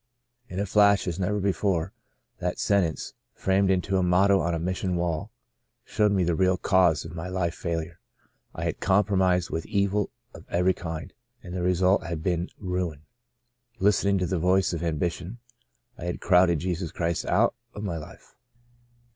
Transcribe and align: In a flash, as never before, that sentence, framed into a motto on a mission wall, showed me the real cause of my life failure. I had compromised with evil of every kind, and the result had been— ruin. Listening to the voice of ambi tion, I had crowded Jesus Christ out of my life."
In 0.47 0.57
a 0.59 0.65
flash, 0.65 1.07
as 1.07 1.19
never 1.19 1.39
before, 1.39 1.93
that 2.39 2.57
sentence, 2.57 3.13
framed 3.35 3.69
into 3.69 3.97
a 3.97 4.01
motto 4.01 4.39
on 4.39 4.55
a 4.55 4.59
mission 4.59 4.95
wall, 4.95 5.29
showed 5.85 6.11
me 6.11 6.23
the 6.23 6.33
real 6.33 6.57
cause 6.57 7.05
of 7.05 7.13
my 7.13 7.29
life 7.29 7.53
failure. 7.53 7.99
I 8.55 8.63
had 8.63 8.79
compromised 8.79 9.51
with 9.51 9.63
evil 9.67 10.09
of 10.33 10.45
every 10.49 10.73
kind, 10.73 11.13
and 11.43 11.53
the 11.53 11.61
result 11.61 12.01
had 12.03 12.23
been— 12.23 12.49
ruin. 12.57 13.03
Listening 13.77 14.17
to 14.17 14.25
the 14.25 14.39
voice 14.39 14.73
of 14.73 14.81
ambi 14.81 15.11
tion, 15.11 15.37
I 15.99 16.05
had 16.05 16.19
crowded 16.19 16.57
Jesus 16.57 16.91
Christ 16.91 17.25
out 17.27 17.53
of 17.75 17.83
my 17.83 17.97
life." 17.97 18.35